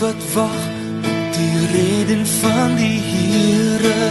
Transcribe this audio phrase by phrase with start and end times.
[0.00, 0.66] wat wag
[0.98, 4.10] op die reden van die Here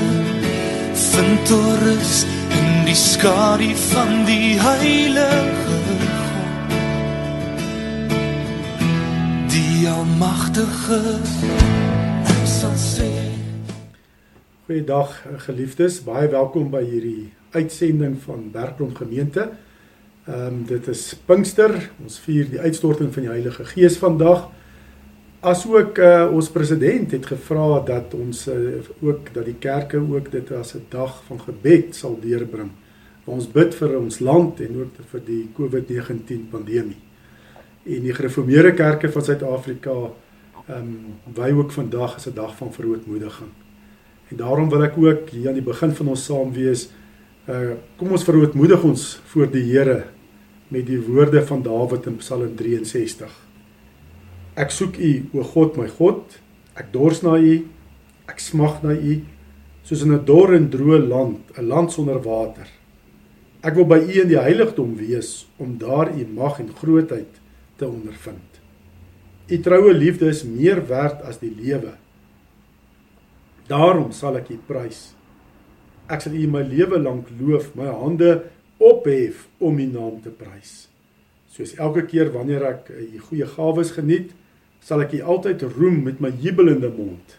[0.94, 2.26] vind toerus
[2.60, 6.06] in die skadu van die heilige God
[9.50, 11.02] die almagtige
[12.46, 13.10] sal sê
[14.70, 15.16] Goeiedag
[15.48, 19.48] geliefdes, baie welkom by hierdie uitsending van Bergrom gemeente.
[20.30, 21.74] Um, dit is Pinkster.
[21.98, 24.52] Ons vier die uitstorting van die Heilige Gees vandag.
[25.40, 30.52] Asook uh, ons president het gevra dat ons uh, ook dat die kerke ook dit
[30.52, 32.72] as 'n dag van gebed sal deurbring.
[33.24, 37.00] Ons bid vir ons land en ook vir die COVID-19 pandemie.
[37.86, 39.96] En die gereformeerde kerke van Suid-Afrika
[40.68, 43.52] ehm um, wy ook vandag as 'n dag van verootmoediging.
[44.30, 46.90] En daarom wil ek ook hier aan die begin van ons saam wees.
[47.48, 50.04] Uh kom ons verootmoedig ons voor die Here
[50.68, 53.49] met die woorde van Dawid in Psalm 63.
[54.60, 56.36] Ek soek U, o God, my God.
[56.76, 57.54] Ek dors na U.
[58.28, 59.14] Ek smag na U,
[59.88, 62.68] soos in 'n dor en droë land, 'n land sonder water.
[63.64, 67.40] Ek wil by U in die heiligdom wees om daar U mag en grootheid
[67.78, 68.60] te ondervind.
[69.50, 71.96] U troue liefde is meer werd as die lewe.
[73.68, 75.14] Daarom sal ek U prys.
[76.10, 78.44] Ek sal U my lewe lank loof, my hande
[78.78, 80.90] ophef om U naam te prys.
[81.50, 84.32] Soos elke keer wanneer ek U goeie gawes geniet,
[84.82, 87.38] sal ek U altyd roem met my jubelende mond.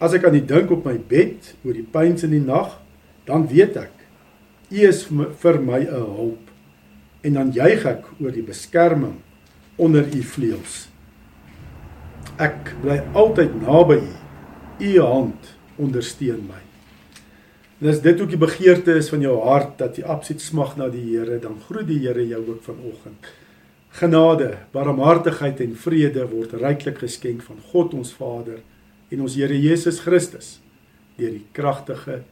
[0.00, 2.78] As ek aan U dink op my bed oor die pyns in die nag,
[3.28, 3.96] dan weet ek
[4.70, 6.50] U is vir my 'n hulp.
[7.22, 9.18] En dan juig ek oor die beskerming
[9.76, 10.88] onder U vleuels.
[12.38, 14.16] Ek bly altyd naby U.
[14.80, 16.62] U hand ondersteun my.
[17.80, 20.88] En as dit ook die begeerte is van jou hart dat jy absoluut smag na
[20.88, 23.28] die Here, dan groet die Here jou ook vanoggend.
[23.90, 28.60] Genade, barmhartigheid en vrede word ryklik geskenk van God ons Vader
[29.10, 30.60] en ons Here Jesus Christus
[31.18, 32.22] deur die kragtige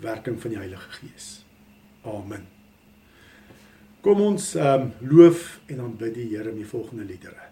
[0.00, 1.26] werking van die Heilige Gees.
[2.06, 2.46] Amen.
[4.00, 7.48] Kom ons um, loof en aanbid die Here met die volgende liedere.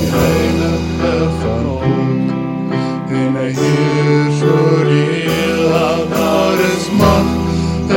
[0.00, 2.28] die heilige van God
[3.20, 7.28] en hy heers oor die heelal daar is mag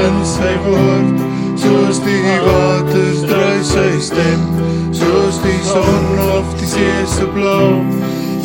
[0.03, 1.17] in sy woord
[1.63, 4.41] soos die waters dry sy stem
[4.99, 7.71] soos die son of die see se blou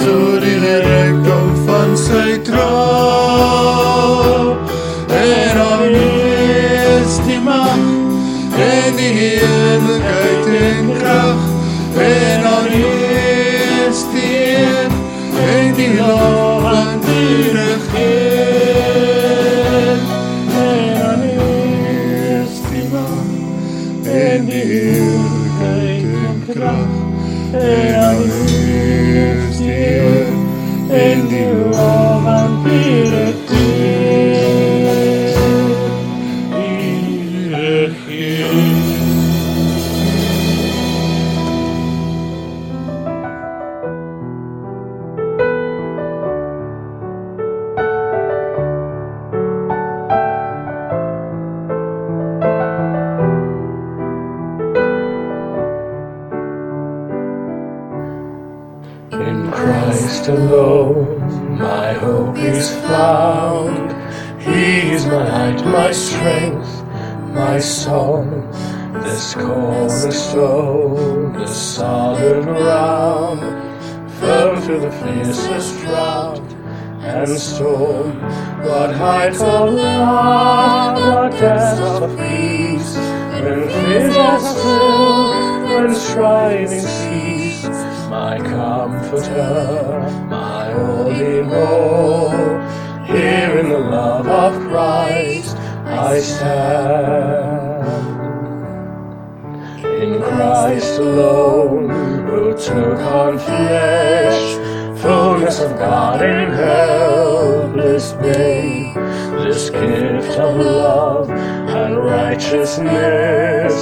[0.05, 0.15] so
[0.45, 3.29] die rykdom van sy troon
[5.19, 7.83] en aan is die mag
[8.71, 9.58] en die heerlijkheid
[74.69, 76.53] through the fiercest drought
[77.01, 78.21] and storm.
[78.61, 82.95] What heights of love, what depths of peace,
[83.41, 85.33] when fears are still,
[85.73, 87.65] when striving cease
[88.11, 92.31] my comforter, my all in all.
[93.07, 95.57] Here in the love of Christ
[95.87, 97.89] I stand.
[100.03, 101.89] In Christ alone,
[102.27, 104.58] who took on flesh,
[105.01, 108.95] fullness of God in helpless babe,
[109.45, 113.73] this gift of love and righteousness,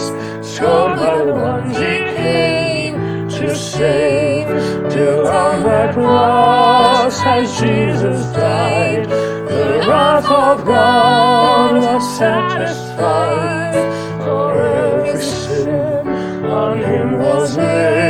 [0.47, 4.47] scorned by the ones he came to save.
[4.91, 13.75] Till on that cross as Jesus died, the wrath of God was satisfied.
[14.23, 16.09] For every sin
[16.47, 18.06] on him was laid.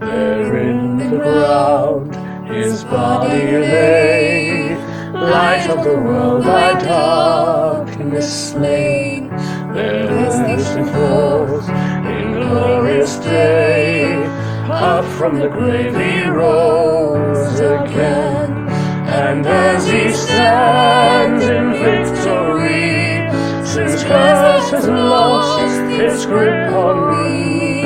[0.00, 2.14] There in the ground
[2.46, 4.76] his body lay,
[5.14, 9.30] light of the world by darkness slain.
[9.72, 14.22] There risen forth in glorious day,
[14.68, 18.68] up from the grave he rose again.
[19.08, 23.28] And as he stands in victory,
[23.66, 25.57] since curse has lost
[26.00, 27.82] its grip on me,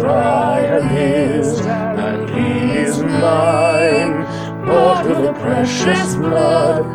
[0.00, 4.24] for I am His, and He is mine,
[4.64, 6.86] bought with the precious blood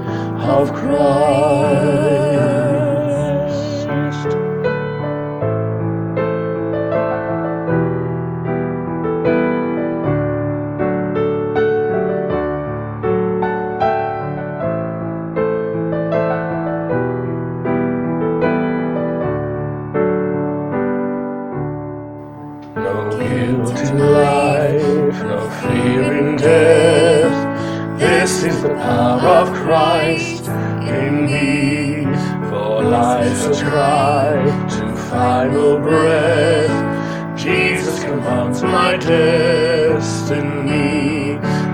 [0.42, 2.29] of Christ.
[33.70, 34.34] Cry
[34.68, 37.38] to final breath.
[37.38, 40.40] Jesus commands my destiny.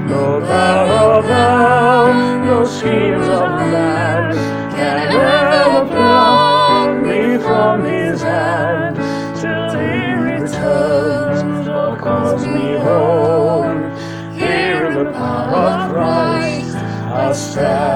[0.09, 4.33] No power of hell, no schemes of man
[4.75, 8.95] can ever pluck me from his hand
[9.39, 9.95] till he
[10.31, 13.81] returns or calls me home.
[14.37, 17.94] Here in the power of Christ I stand.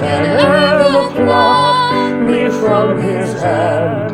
[0.00, 4.08] Can ever pluck me from his hand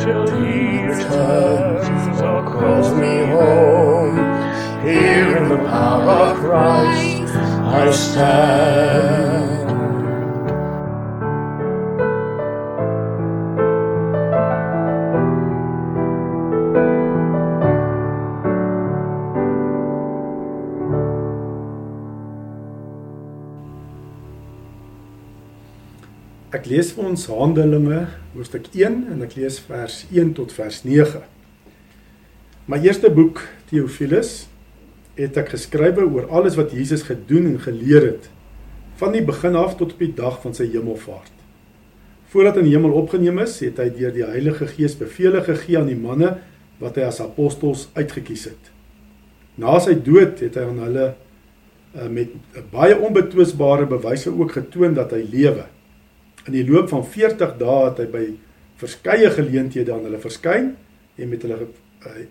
[0.00, 4.16] till he returns or calls me home.
[4.82, 9.25] Here in the power of Christ I stand.
[26.66, 27.98] Ek lees vir ons Handelinge
[28.32, 31.20] hoofstuk 1 en ek lees vers 1 tot vers 9.
[32.66, 33.38] My eerste boek
[33.70, 34.32] Theophilus
[35.14, 38.26] het ek geskrywe oor alles wat Jesus gedoen en geleer het
[38.98, 41.30] van die begin af tot op die dag van sy hemelvaart.
[42.34, 45.78] Voordat hy in die hemel opgeneem is, het hy deur die Heilige Gees bevele gegee
[45.78, 46.32] aan die manne
[46.82, 48.74] wat hy as apostels uitgekies het.
[49.54, 52.34] Na sy dood het hy aan hulle uh, met
[52.74, 55.70] baie onbetwisbare bewyse ook getoon dat hy lewe.
[56.46, 58.24] In die loop van 40 dae het hy by
[58.78, 60.74] verskeie geleenthede aan hulle verskyn
[61.16, 61.68] en met hulle
[62.06, 62.24] uh,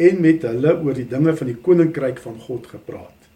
[0.00, 3.28] en met hulle oor die dinge van die koninkryk van God gepraat.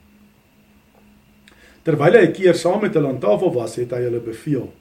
[1.85, 4.73] Terwyl hy 'n keer saam met hulle aan tafel was, het hy hulle beveel: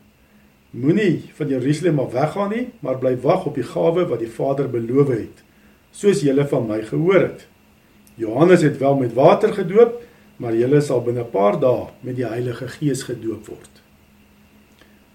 [0.71, 4.69] Moenie van Jerusalem af weggaan nie, maar bly wag op die gawe wat die Vader
[4.69, 5.43] beloof het,
[5.91, 7.47] soos julle van my gehoor het.
[8.15, 10.01] Johannes het wel met water gedoop,
[10.37, 13.82] maar julle sal binne 'n paar dae met die Heilige Gees gedoop word.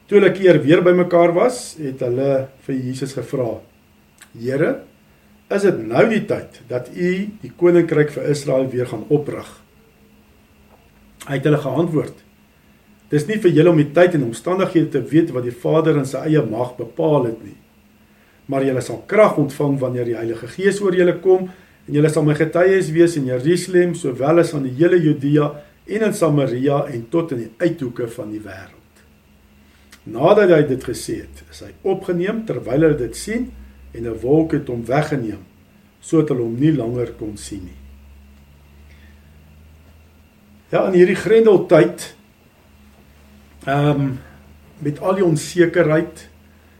[0.08, 3.58] Toe hulle keer weer bymekaar was, het hulle vir Jesus gevra:
[4.32, 4.70] Here,
[5.52, 7.10] is dit nou die tyd dat U
[7.42, 9.50] die koninkryk vir Israel weer gaan oprig?
[11.28, 12.24] Hy het hulle geantwoord:
[13.12, 16.08] Dis nie vir julle om die tyd en omstandighede te weet wat die Vader in
[16.08, 17.56] sy eie mag bepaal het nie.
[18.48, 22.24] Maar julle sal krag ontvang wanneer die Heilige Gees oor julle kom en julle sal
[22.24, 25.52] my getuies wees in Jerusalem sowel as aan die hele Judea
[25.84, 28.77] en in Samaria en tot in die uithoeke van die wêreld.
[30.08, 33.50] Nadat hy dit gesê het, is hy opgeneem terwyl hulle dit sien
[33.92, 35.44] en 'n wolk het hom weggeneem
[36.00, 37.80] sodat hulle hom nie langer kon sien nie.
[40.70, 42.14] Ja, in hierdie grendeltyd
[43.66, 44.18] ehm um,
[44.78, 46.28] met al die onsekerheid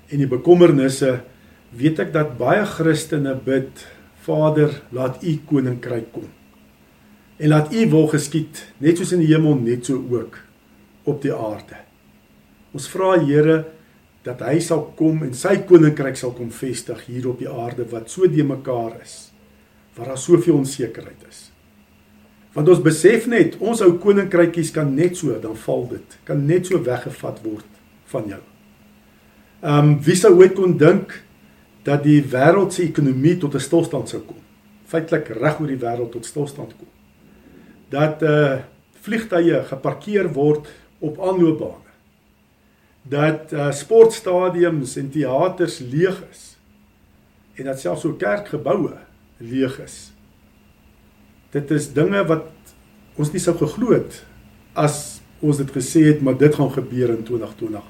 [0.09, 1.21] en die bekommernisse
[1.75, 3.85] weet ek dat baie Christene bid
[4.29, 6.29] Vader, laat U koninkryk kom.
[7.39, 10.39] En laat U wil geskied, net soos in die hemel, net so ook
[11.09, 11.88] op die aarde.
[12.75, 13.65] Ons vra Here
[14.27, 18.11] dat hy sal kom en sy koninkryk sal kom vestig hier op die aarde wat
[18.13, 19.31] so de mekaar is.
[19.97, 21.49] Waar daar soveel onsekerheid is.
[22.57, 26.69] Want ons besef net ons ou koninkrykies kan net so dan val dit, kan net
[26.69, 27.81] so weggevat word
[28.13, 28.43] van jou.
[29.63, 31.15] Ehm um, wie sou ooit kon dink
[31.87, 34.39] dat die wêreld se ekonomie tot 'n stilstand sou kom?
[34.87, 36.89] Feitelik reg oor die wêreld tot stilstand kom.
[37.91, 38.59] Dat uh
[39.03, 41.88] vliegtye geparkeer word op aanloopbane.
[43.09, 46.45] Dat uh sportstadiums en teaters leeg is.
[47.55, 48.97] En dat selfs so kerkgeboue
[49.39, 49.97] leeg is.
[51.51, 52.51] Dit is dinge wat
[53.19, 54.21] ons nie sou geglo het
[54.79, 57.87] as ons dit gesê het maar dit gaan gebeur in 2020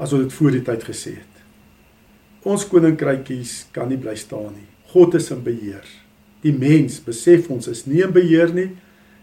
[0.00, 1.40] as ons dit voor die tyd gesê het.
[2.46, 4.68] Ons koninkrykies kan nie bly staan nie.
[4.92, 5.84] God is in beheer.
[6.40, 8.70] Die mens besef ons is nie in beheer nie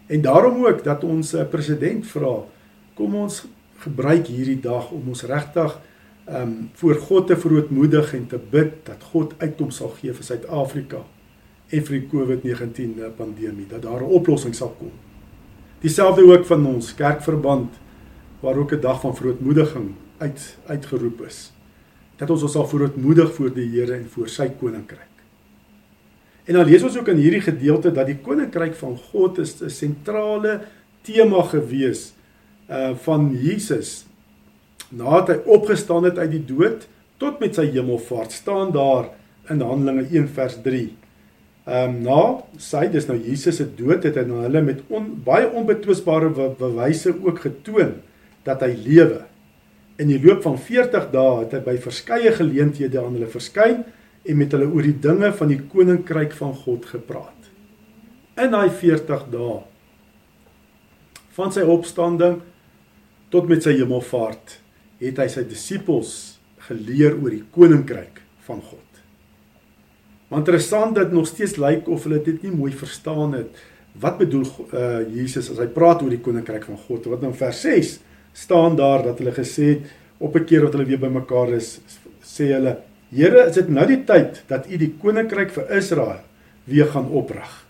[0.08, 2.44] en daarom ook dat ons 'n president vra
[2.94, 3.44] kom ons
[3.78, 5.78] gebruik hierdie dag om ons regtig
[6.28, 10.24] ehm um, voor God te verootmoedig en te bid dat God uitkom sal gee vir
[10.24, 11.00] Suid-Afrika
[11.68, 14.92] en vir die COVID-19 pandemie dat daar 'n oplossing sal kom.
[15.80, 17.72] Dieselfde ook van ons kerkverband
[18.40, 21.52] waar ook 'n dag van verootmoediging uit uitgeroep is
[22.16, 25.14] dat ons ons sal verootmoedig voor die Here en voor sy koninkryk.
[26.44, 29.70] En dan lees ons ook in hierdie gedeelte dat die koninkryk van God is 'n
[29.70, 30.60] sentrale
[31.02, 32.14] tema gewees
[32.68, 34.04] uh van Jesus
[34.88, 36.86] nadat hy opgestaan het uit die dood
[37.20, 39.10] tot met sy hemelvaart staan daar
[39.52, 40.82] in Handelinge 1 vers 3.
[41.68, 42.20] Ehm um, na
[42.62, 47.12] sy dis nou Jesus se dood het hy nou hulle met on, baie onbetwisbare bewyse
[47.12, 47.98] ook getoon
[48.46, 49.24] dat hy lewe.
[50.00, 53.82] In die loop van 40 dae het hy by verskeie geleenthede aan hulle verskyn
[54.24, 57.50] en met hulle oor die dinge van die koninkryk van God gepraat.
[58.38, 59.58] In daai 40 dae
[61.38, 62.40] van sy opstanding
[63.30, 64.58] tot met sy hemelvaart
[65.02, 66.12] het hy sy disippels
[66.68, 68.84] geleer oor die koninkryk van God.
[70.28, 73.62] Maar interessant dat nog steeds lyk of hulle dit nie mooi verstaan het.
[73.98, 77.08] Wat bedoel uh Jesus as hy praat oor die koninkryk van God?
[77.08, 77.94] Wat in vers 6
[78.36, 81.80] staan daar dat hulle gesê het op 'n keer wat hulle weer bymekaar is,
[82.22, 82.76] sê hulle:
[83.10, 86.20] "Here, is dit nou die tyd dat U die koninkryk vir Israel
[86.64, 87.64] weer gaan oprig?"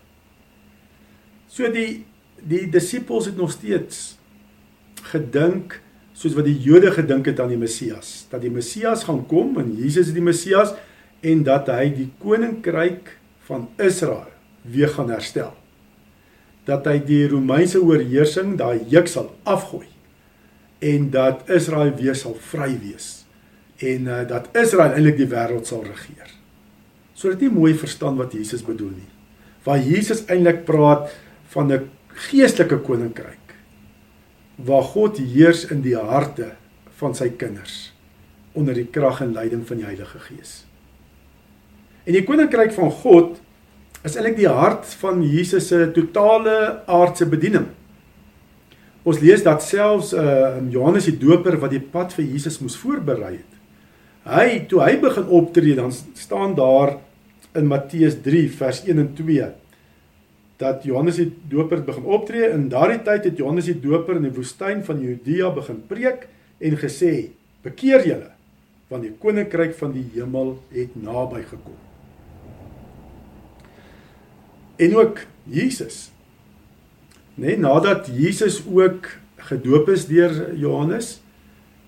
[1.48, 2.04] So die
[2.42, 4.17] die disippels het nog steeds
[5.12, 5.81] gedink
[6.19, 9.71] soos wat die Jode gedink het aan die Messias, dat die Messias gaan kom en
[9.78, 10.75] Jesus is die Messias
[11.23, 13.14] en dat hy die koninkryk
[13.47, 14.33] van Israel
[14.67, 15.52] weer gaan herstel.
[16.67, 19.87] Dat hy die Romeinse oorheersing, daai juk sal afgooi
[20.84, 23.25] en dat Israel weer sal vry wees
[23.82, 26.34] en uh, dat Israel eintlik die wêreld sal regeer.
[27.15, 29.11] So dit nie mooi verstaan wat Jesus bedoel nie.
[29.67, 31.11] Waar Jesus eintlik praat
[31.54, 31.91] van 'n
[32.30, 33.37] geestelike koninkryk
[34.58, 36.52] waar God heers in die harte
[36.99, 37.92] van sy kinders
[38.58, 40.64] onder die krag en leiding van die Heilige Gees.
[42.08, 43.36] En die koninkryk van God
[44.02, 47.68] is eintlik die hart van Jesus se totale aardse bediening.
[49.08, 53.36] Ons lees dat selfs uh Johannes die Doper wat die pad vir Jesus moes voorberei
[53.38, 53.54] het.
[54.28, 56.99] Hy toe hy begin optree dan staan daar
[57.56, 59.47] in Matteus 3 vers 1 en 2
[60.58, 62.50] dat Johannes die Doper begin optree.
[62.50, 66.26] In daardie tyd het Johannes die Doper in die woestyn van Judea begin preek
[66.58, 67.30] en gesê:
[67.62, 68.30] "Bekeer julle,
[68.90, 71.78] want die koninkryk van die hemel het naby gekom."
[74.76, 76.10] En ook Jesus.
[77.34, 81.21] Net nadat Jesus ook gedoop is deur Johannes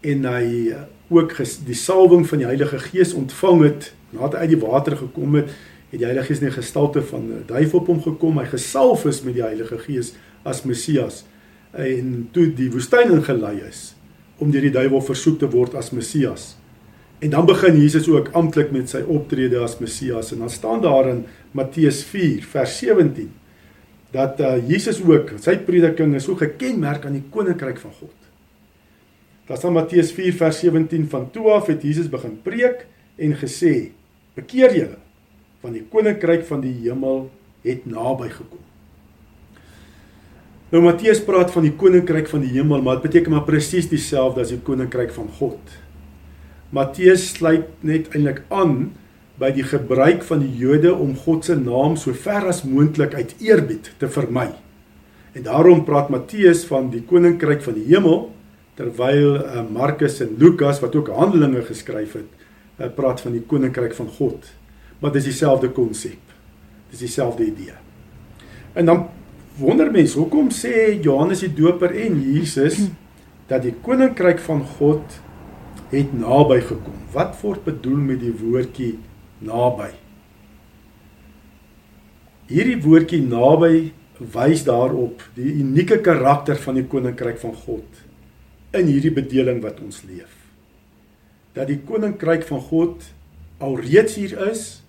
[0.00, 0.74] en hy
[1.11, 1.35] ook
[1.66, 5.50] die salwing van die Heilige Gees ontvang het nadat hy uit die water gekom het,
[5.90, 8.38] het die Heilige Gees in die gestalte van 'n duif op hom gekom.
[8.38, 11.24] Hy gesalf is met die Heilige Gees as Messias
[11.72, 13.94] en toe die woestyn ingelei is
[14.38, 16.57] om deur die duiwel versoek te word as Messias.
[17.20, 21.09] En dan begin Jesus ook amptelik met sy optrede as Messias en dan staan daar
[21.09, 23.29] in Matteus 4 vers 17
[24.11, 28.16] dat uh, Jesus ook sy prediking is so gekenmerk aan die koninkryk van God.
[29.46, 33.92] Daar staan Matteus 4 vers 17 van toe af het Jesus begin preek en gesê:
[34.35, 34.98] "Bekeer julle
[35.61, 37.27] van die koninkryk van die hemel
[37.66, 38.62] het naby gekom.
[40.70, 44.44] Nou Matteus praat van die koninkryk van die hemel, maar dit beteken maar presies dieselfde
[44.44, 45.77] as die koninkryk van God.
[46.70, 48.92] Matteus sluit net eintlik aan
[49.40, 53.35] by die gebruik van die Jode om God se naam so ver as moontlik uit
[53.42, 54.51] eerbied te vermy.
[55.35, 58.29] En daarom praat Matteus van die koninkryk van die hemel
[58.79, 62.46] terwyl uh, Markus en Lukas wat ook Handelinge geskryf het,
[62.79, 64.46] uh, praat van die koninkryk van God
[65.00, 66.34] maar dis dieselfde konsep.
[66.90, 67.76] Dis dieselfde idee.
[68.72, 69.06] En dan
[69.58, 72.86] wonder mense, hoekom sê Johannes die Doper en Jesus
[73.50, 75.20] dat die koninkryk van God
[75.90, 76.98] het naby gekom?
[77.14, 78.92] Wat word bedoel met die woordjie
[79.42, 79.90] naby?
[82.50, 88.04] Hierdie woordjie naby wys daarop die unieke karakter van die koninkryk van God
[88.76, 90.34] in hierdie bedeling wat ons leef.
[91.56, 93.08] Dat die koninkryk van God
[93.58, 94.82] alreeds hier is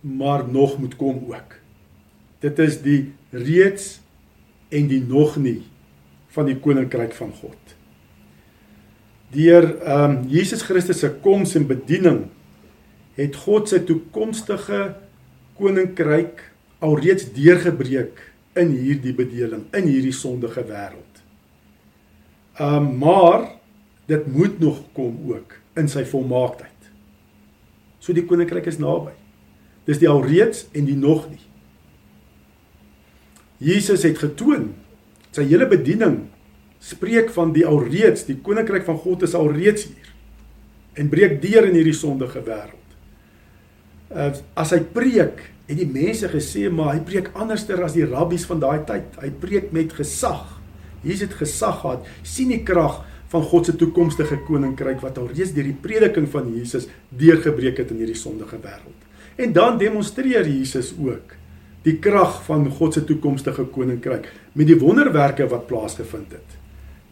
[0.00, 1.58] maar nog moet kom ook.
[2.38, 4.00] Dit is die reeds
[4.68, 5.62] en die nog nie
[6.34, 7.74] van die koninkryk van God.
[9.34, 12.26] Deur ehm um, Jesus Christus se koms en bediening
[13.18, 14.94] het God sy toekomstige
[15.58, 16.44] koninkryk
[16.78, 18.22] alreeds deurgebreek
[18.58, 21.22] in hierdie bedeling, in hierdie sondige wêreld.
[22.58, 23.50] Ehm um, maar
[24.08, 26.90] dit moet nog kom ook in sy volmaaktheid.
[27.98, 29.17] So die koninkryk is naby.
[29.88, 31.44] Dis die alreeds en die nog nie.
[33.58, 34.70] Jesus het getoon
[35.34, 36.26] sy hele bediening
[36.82, 40.12] spreek van die alreeds, die koninkryk van God is alreeds hier
[40.98, 42.94] en breek deur in hierdie sondige wêreld.
[44.10, 48.46] Uh, as hy preek, het die mense gesê maar hy preek anderster as die rabbies
[48.48, 49.18] van daai tyd.
[49.20, 50.56] Hy preek met gesag.
[51.04, 52.06] Jesus het gesag gehad.
[52.26, 56.88] sien die krag van God se toekomstige koninkryk wat alreeds deur die prediking van Jesus
[57.10, 59.07] deurgebreek het in hierdie sondige wêreld.
[59.38, 61.36] En dan demonstreer Jesus ook
[61.86, 64.26] die krag van God se toekomstige koninkryk
[64.58, 66.56] met die wonderwerke wat plaasgevind het.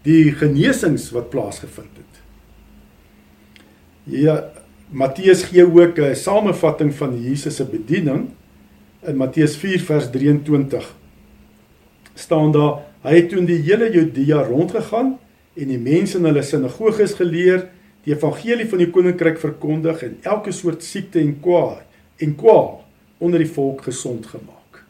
[0.02, 2.18] Die genesings wat plaasgevind het.
[4.10, 4.36] Ja,
[4.90, 8.28] Matteus gee ook 'n samevatting van Jesus se bediening
[9.06, 10.94] in Matteus 4 vers 23.
[12.14, 15.18] staan daar hy het toe in die hele Judea rondgegaan
[15.54, 17.68] en die mense in hulle sinagoges geleer,
[18.02, 21.85] die evangelie van die koninkryk verkondig en elke soort siekte en kwaal
[22.16, 22.84] en kwaal
[23.18, 24.82] onder die volk gesond gemaak.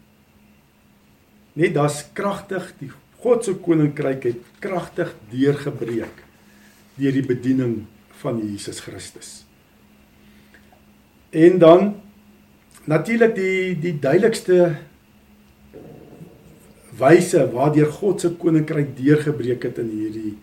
[1.57, 2.91] Net daar's kragtig die
[3.23, 6.25] God se koninkryk het kragtig deurgebreek
[6.97, 7.77] deur die bediening
[8.21, 9.31] van Jesus Christus.
[11.31, 11.95] En dan
[12.85, 14.77] natuurlik die die duidelikste
[16.97, 20.37] wyse waardeur God se koninkryk deurgebreek het in hierdie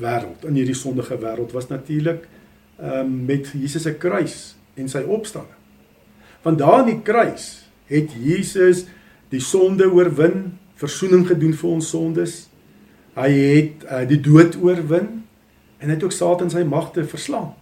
[0.00, 2.26] wêreld, in hierdie sondige wêreld was natuurlik
[2.78, 5.57] ehm um, met Jesus se kruis en sy opstanding.
[6.42, 8.84] Want daar in die kruis het Jesus
[9.32, 12.36] die sonde oorwin, verzoening gedoen vir ons sondes.
[13.18, 15.08] Hy het uh, die dood oorwin
[15.78, 17.52] en het ook Satan sy magte verslaan.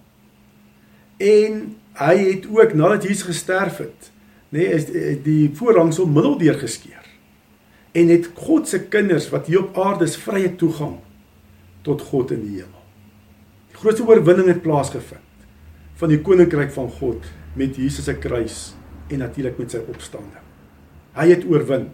[1.23, 1.63] En
[1.97, 4.11] hy het ook nadat Jesus gesterf het,
[4.53, 4.89] nê, nee, is
[5.25, 7.05] die voorhangsel middeldeur geskeur.
[7.97, 10.99] En het God se kinders wat hier op aarde is vrye toegang
[11.87, 12.85] tot God in die hemel.
[13.73, 15.25] Die grootste oorwinning het plaasgevind
[15.97, 17.25] van die koninkryk van God
[17.57, 18.75] met Jesus se kruis
[19.09, 20.43] en natuurlik met sy opstanding.
[21.17, 21.89] Hy het oorwin.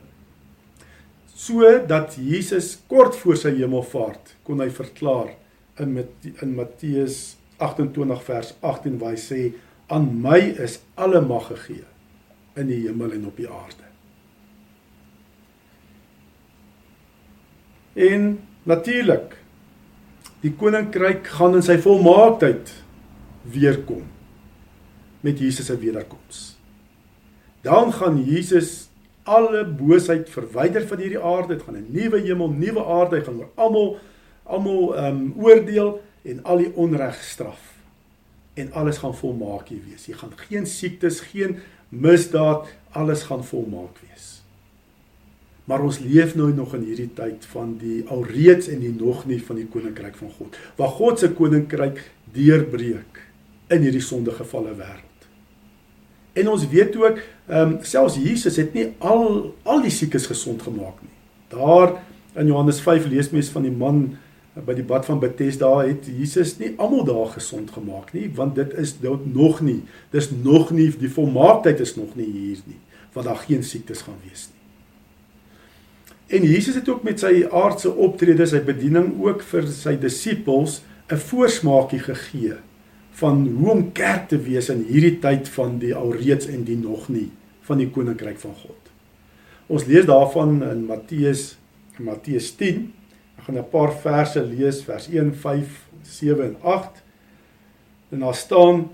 [1.33, 5.35] So dat Jesus kort voor sy hemelvaart kon hy verklaar
[5.83, 6.03] in
[6.43, 9.43] in Matteus 28 vers 18 waar hy sê
[9.93, 11.87] aan my is alle mag gegee
[12.59, 13.87] in die hemel en op die aarde.
[17.95, 18.27] En
[18.69, 19.37] natuurlik
[20.43, 22.73] die koninkryk gaan in sy volmaaktheid
[23.53, 24.03] weer kom
[25.23, 26.57] met Jesus se wederkoms.
[27.63, 28.89] Dan gaan Jesus
[29.23, 33.39] alle boosheid verwyder van hierdie aarde, dit gaan 'n nuwe hemel, nuwe aarde, hy gaan
[33.39, 33.99] oor almal
[34.43, 37.71] almal ehm um, oordeel en al die onreg straf.
[38.55, 40.07] En alles gaan volmaak hier wees.
[40.07, 41.59] Jy gaan geen siektes, geen
[41.89, 44.43] misdaad, alles gaan volmaak wees.
[45.65, 49.41] Maar ons leef nou nog in hierdie tyd van die alreeds en die nog nie
[49.45, 50.59] van die koninkryk van God.
[50.77, 52.03] Waar God se koninkryk
[52.35, 53.23] deurbreek
[53.69, 55.12] in hierdie sondegevalle wêreld.
[56.33, 60.63] En ons weet ook, ehm um, selfs Jesus het nie al al die siekes gesond
[60.63, 61.17] gemaak nie.
[61.49, 61.99] Daar
[62.35, 64.17] in Johannes 5 lees mens van die man
[64.53, 68.73] by die bad van Bethesda het Jesus nie almal daar gesond gemaak nie, want dit
[68.77, 69.83] is nog nie.
[70.11, 72.81] Dis nog nie die volmaaktheid is nog nie hier nie,
[73.13, 74.61] want daar geen siektes gaan wees nie.
[76.39, 80.81] En Jesus het ook met sy aardse optrede, sy bediening ook vir sy disippels
[81.13, 82.57] 'n voorsmaakie gegee
[83.21, 87.09] van hoe om kerk te wees in hierdie tyd van die alreeds en die nog
[87.13, 87.31] nie
[87.67, 88.91] van die koninkryk van God.
[89.73, 91.57] Ons lees daarvan in Matteus
[92.03, 92.93] Matteus 10.
[93.39, 97.03] Ek gaan 'n paar verse lees, vers 1, 5, 7 en 8.
[98.11, 98.89] En daar staan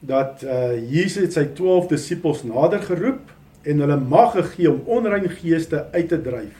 [0.00, 3.30] dat uh Jesus sy 12 disippels nader geroep
[3.62, 6.58] en hulle mag gegee om onrein geeste uit te dryf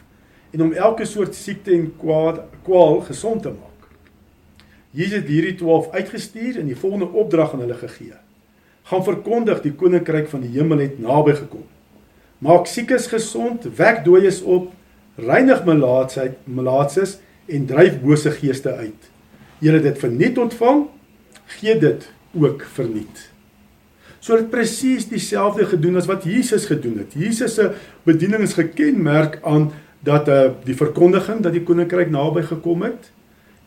[0.53, 3.72] en om elke soort siekte en kwaad kwaal gesond te maak.
[4.93, 8.19] Jesus het hierdie 12 uitgestuur en die volgende opdrag aan hulle gegee:
[8.89, 11.65] Gaan verkondig die koninkryk van die hemel het naby gekom.
[12.43, 14.73] Maak siekes gesond, wek dooies op,
[15.17, 19.11] reinig melaatsheid, melaatses en dryf bose geeste uit.
[19.63, 20.87] Julle het dit verniet ontvang,
[21.61, 23.29] gee dit ook verniet.
[24.23, 27.15] So het presies dieselfde gedoen as wat Jesus gedoen het.
[27.19, 27.73] Jesus se
[28.07, 29.71] bediening is gekenmerk aan
[30.03, 33.11] dat uh, die verkondiging dat die koninkryk naby gekom het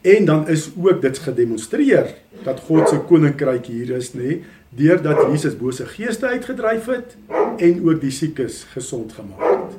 [0.05, 2.13] en dan is ook dit gedemonstreer
[2.43, 4.41] dat God se koninkryk hier is nê
[4.75, 7.15] deurdat Jesus bose geeste uitgedryf het
[7.57, 9.77] en ook die siekes gesond gemaak het.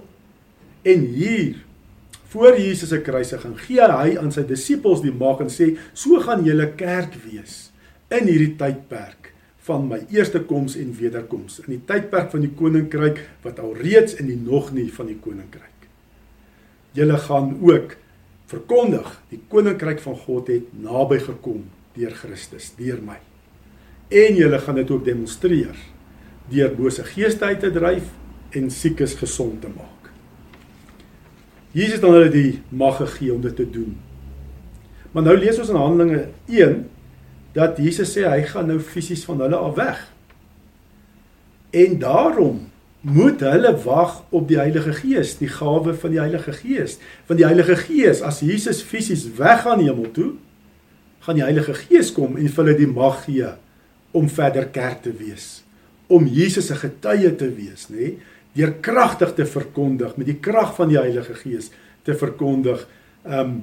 [0.83, 1.61] En hier
[2.33, 6.43] voor Jesus se kruisiging gee hy aan sy disippels die mag en sê so gaan
[6.47, 7.69] julle kerk wees
[8.11, 9.31] in hierdie tydperk
[9.69, 14.19] van my eerste koms en wederkoms in die tydperk van die koninkryk wat al reeds
[14.19, 15.87] in die nog nie van die koninkryk
[16.99, 17.95] julle gaan ook
[18.51, 21.65] verkondig die koninkryk van God het naby gekom
[21.97, 23.19] deur Christus, deur my.
[24.13, 25.77] En julle gaan dit ook demonstreer
[26.51, 28.07] deur bose geeste uit te dryf
[28.55, 30.11] en siekes gesond te maak.
[31.75, 33.97] Jesus het aan hulle die mag gegee om dit te doen.
[35.13, 36.79] Maar nou lees ons in Handelinge 1
[37.57, 40.01] dat Jesus sê hy gaan nou fisies van hulle af weg.
[41.75, 42.63] En daarom
[43.01, 46.97] moet hulle wag op die Heilige Gees, die gawe van die Heilige Gees.
[47.27, 50.33] Want die Heilige Gees, as Jesus fisies weggaan hemel toe,
[51.27, 53.53] gaan die Heilige Gees kom en vir hulle die mag gee
[54.17, 55.63] om verder kerk te wees,
[56.07, 58.15] om Jesus se getuie te wees, nê?
[58.57, 61.73] Deur kragtig te verkondig met die krag van die Heilige Gees
[62.07, 62.87] te verkondig,
[63.27, 63.57] ehm um,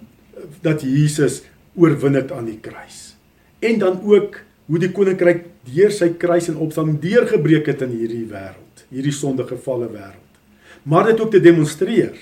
[0.66, 1.44] dat Jesus
[1.78, 3.14] oorwin het aan die kruis.
[3.62, 8.26] En dan ook hoe die koninkryk deur sy kruis en opstanding deurgebreek het in hierdie
[8.32, 10.40] wêreld, hierdie sondegevalle wêreld.
[10.84, 12.18] Maar dit ook te demonstreer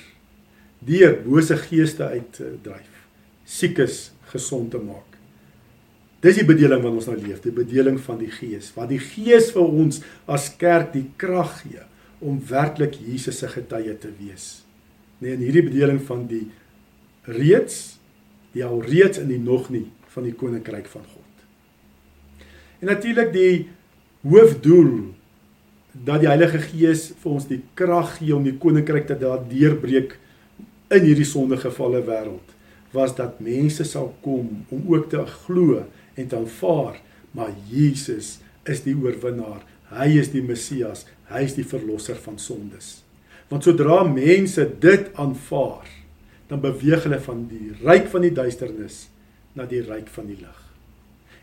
[0.85, 3.05] deur bose geeste uit te dryf,
[3.45, 5.11] siekes gesond te maak.
[6.21, 9.49] Dis die bedeling wat ons nou leef, die bedeling van die Gees, wat die Gees
[9.55, 11.85] vir ons as kerk die krag gee
[12.21, 14.61] om werklik Jesus se getuie te wees.
[15.21, 16.45] Nee, in hierdie bedeling van die
[17.25, 17.97] reeds,
[18.53, 22.45] die al reeds en die nog nie van die koninkryk van God.
[22.81, 23.55] En natuurlik die
[24.25, 25.13] hoofdoel
[25.91, 30.17] dat die Heilige Gees vir ons die krag gee om die koninkryk te deurbreek
[30.91, 32.57] in hierdie sondegevalle wêreld
[32.91, 35.83] was dat mense sal kom om ook te glo
[36.19, 36.97] en te aanvaar,
[37.31, 39.63] maar Jesus is die oorwinnaar.
[39.91, 43.01] Hy is die Messias, hy is die verlosser van sondes.
[43.51, 45.87] Want sodra mense dit aanvaar,
[46.51, 49.05] dan beweeg hulle van die ryk van die duisternis
[49.55, 50.59] na die ryk van die lig.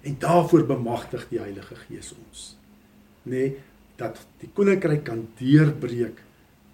[0.04, 2.44] En daarvoor bemagtig die Heilige Gees ons.
[3.28, 3.56] Nê, nee,
[3.98, 6.22] dat die koninkryk kan deurbreek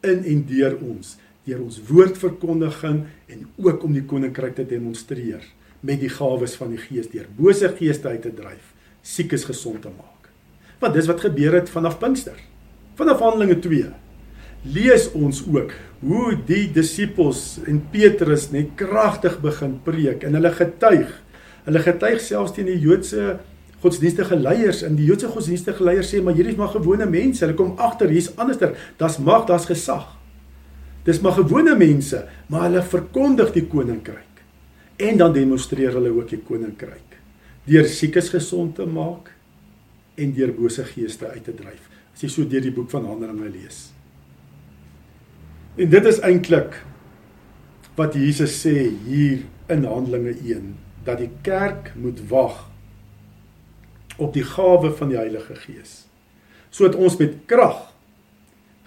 [0.05, 1.17] in en deur ons,
[1.49, 5.45] deur ons woordverkondiging en ook om die koninkryk te demonstreer
[5.85, 8.73] met die gawes van die Gees deur bose geeste uit te dryf,
[9.05, 10.31] siekes gesond te maak.
[10.81, 12.39] Want dis wat gebeur het vanaf Pinkster.
[12.99, 13.93] Vanaf Handelinge 2
[14.65, 21.11] lees ons ook hoe die disippels en Petrus net kragtig begin preek en hulle getuig.
[21.65, 23.39] Hulle getuig selfs teen die Joodse
[23.85, 27.45] godsdienstige leiers en die Joodse godsdienstige leiers sê maar hierdie is maar gewone mense.
[27.45, 28.77] Hulle kom agter hier's anderster.
[29.01, 30.07] Das mag, das gesag.
[31.05, 34.31] Dis maar gewone mense, maar hulle verkondig die koninkryk
[35.05, 37.17] en dan demonstreer hulle ook die koninkryk
[37.67, 39.33] deur siekes gesond te maak
[40.21, 41.89] en deur bose geeste uit te dryf.
[42.15, 43.89] As jy so deur die boek van Handelinge lees.
[45.75, 46.77] En dit is eintlik
[47.99, 48.77] wat Jesus sê
[49.09, 49.43] hier
[49.73, 50.71] in Handelinge 1
[51.09, 52.61] dat die kerk moet wag
[54.17, 56.05] op die gawe van die Heilige Gees
[56.75, 57.87] sodat ons met krag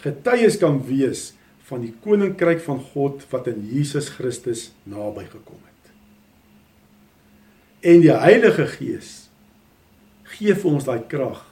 [0.04, 1.32] getuies kan wees
[1.68, 5.94] van die koninkryk van God wat in Jesus Christus naby gekom het
[7.94, 9.28] en die Heilige Gees
[10.36, 11.44] gee vir ons daai krag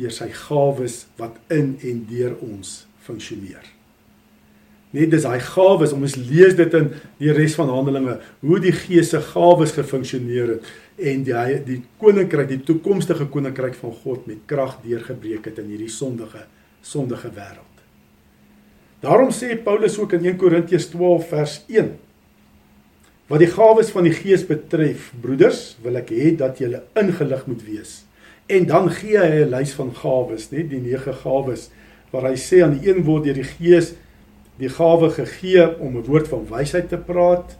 [0.00, 3.64] deur sy gawes wat in en deur ons funksioneer.
[4.96, 6.88] Net dis hy gawes, ons lees dit in
[7.20, 12.48] die res van Handelinge, hoe die Gees se gawes gefunksioneer het en die die koninkryk,
[12.48, 16.46] die toekomstige koninkryk van God met krag deurgebreek het in hierdie sondige
[16.82, 17.66] sondige wêreld.
[19.00, 21.96] Daarom sê Paulus ook in 1 Korintiërs 12 vers 1
[23.30, 27.60] Wat die gawes van die Gees betref, broeders, wil ek hê dat julle ingelig moet
[27.62, 27.92] wees.
[28.50, 31.70] En dan gee hy 'n lys van gawes, net die nege gawes
[32.10, 33.94] waar hy sê aan die een word deur die Gees
[34.58, 37.56] die gawe gegee om 'n woord van wysheid te praat,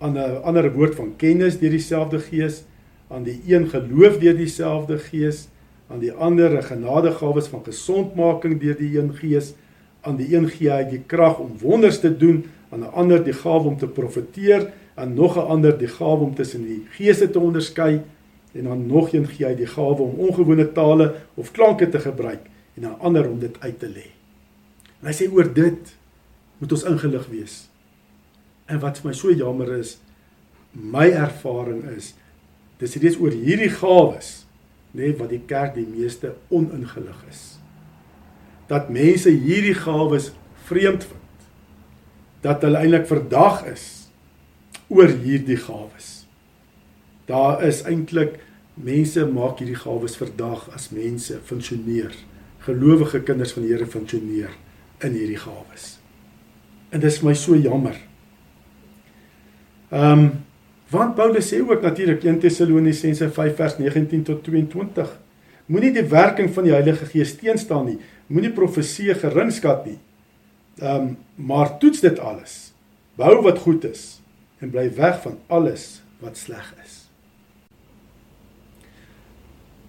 [0.00, 2.64] aan 'n ander woord van kennis deur dieselfde Gees,
[3.08, 5.48] aan die een geloof deur dieselfde Gees,
[5.88, 9.54] aan die ander 'n genadegawes van gesondmaking deur die een Gees,
[10.00, 13.32] aan die een gee hy die krag om wonders te doen, aan 'n ander die
[13.32, 17.38] gawe om te profeteer aan nog 'n ander die gawe om tussen die geeste te
[17.38, 18.02] onderskei
[18.52, 22.40] en dan nog een gee hy die gawe om ongewone tale of klanke te gebruik
[22.74, 24.10] en dan ander om dit uit te lê.
[25.00, 25.96] En hy sê oor dit
[26.58, 27.68] moet ons ingelig wees.
[28.64, 29.98] En wat vir my so jammer is,
[30.72, 32.14] my ervaring is
[32.80, 34.46] dis reeds oor hierdie gawes
[34.96, 37.40] nê nee, wat die kerk die meeste oningelig is.
[38.70, 40.30] Dat mense hierdie gawes
[40.66, 41.44] vreemd vind.
[42.40, 43.84] Dat hulle eintlik verdag is
[44.88, 46.24] oor hierdie gawes.
[47.28, 48.38] Daar is eintlik
[48.74, 52.16] mense maak hierdie gawes verdag as mense funksioneer.
[52.64, 54.56] Gelowige kinders van die Here funksioneer
[55.04, 55.96] in hierdie gawes.
[56.88, 58.00] En dit is my so jammer.
[59.92, 60.28] Ehm um,
[60.90, 65.16] want Paulus sê ook natuurlik 1 Tessalonisense 5 vers 19 tot 22
[65.66, 67.96] Moenie die werking van die Heilige Gees teenstaan nie.
[68.30, 69.98] Moenie profeseë geringskat nie.
[70.82, 72.72] Ehm um, maar toets dit alles.
[73.18, 74.20] Bou wat goed is
[74.62, 76.94] en bly weg van alles wat sleg is.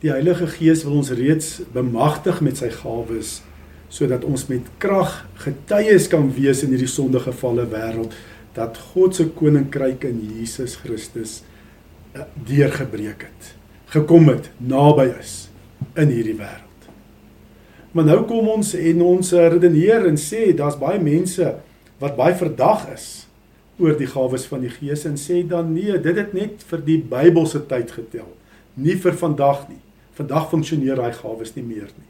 [0.01, 3.41] Die Heilige Gees wil ons reeds bemagtig met sy gawes
[3.87, 5.13] sodat ons met krag
[5.45, 8.17] getuies kan wees in hierdie sondige gevalle wêreld
[8.57, 11.41] dat God se koninkryk in Jesus Christus
[12.13, 13.51] eh, deurgebreek het,
[13.93, 15.35] gekom het, naby is
[15.97, 16.63] in hierdie wêreld.
[17.93, 21.53] Maar nou kom ons en ons redeneer en sê daar's baie mense
[22.01, 23.07] wat baie verdag is
[23.81, 26.97] oor die gawes van die Gees en sê dan nee, dit het net vir die
[27.01, 28.29] Bybelse tyd getel,
[28.77, 29.81] nie vir vandag nie.
[30.17, 32.07] Vandag funksioneer daai gawes nie meer nie.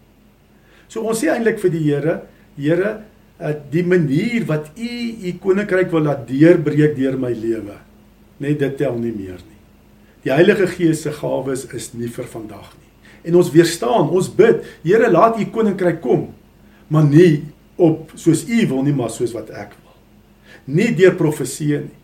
[0.87, 2.21] So ons sê eintlik vir die Here,
[2.55, 2.93] Here,
[3.41, 4.89] uh, die manier wat u
[5.27, 7.77] u koninkryk wil laat deurbreek deur my lewe,
[8.43, 9.57] net dit tel nie meer nie.
[10.25, 12.89] Die Heilige Gees se gawes is nie vir vandag nie.
[13.27, 16.29] En ons weerstaan, ons bid, Here, laat u koninkryk kom,
[16.91, 17.47] maar nie
[17.77, 19.95] op soos u wil nie, maar soos wat ek wil.
[20.77, 21.95] Nie deur profeseë nie.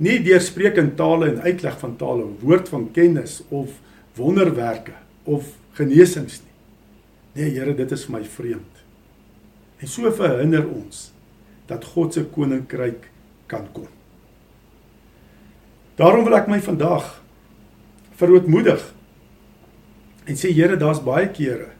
[0.00, 3.76] Nie deur spreek in tale en uitleg van tale, woord van kennis of
[4.16, 4.96] wonderwerke
[5.28, 5.44] of
[5.76, 6.54] genesings nie.
[7.36, 8.79] Nee, Here, dit is vir my vreemd.
[9.80, 11.08] En so verhinder ons
[11.70, 13.08] dat God se koninkryk
[13.50, 13.88] kan kom.
[16.00, 17.06] Daarom wil ek my vandag
[18.20, 18.82] verootmoedig
[20.28, 21.72] en sê Here, daar's baie kere